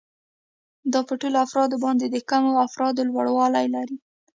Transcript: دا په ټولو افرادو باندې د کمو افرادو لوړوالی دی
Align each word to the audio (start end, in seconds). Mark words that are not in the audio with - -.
دا 0.93 0.99
په 1.07 1.13
ټولو 1.21 1.37
افرادو 1.45 1.81
باندې 1.85 2.05
د 2.07 2.17
کمو 2.29 2.61
افرادو 2.67 3.07
لوړوالی 3.09 3.65
دی 3.89 3.97